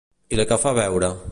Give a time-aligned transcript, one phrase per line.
[0.37, 1.11] I la que fa beure?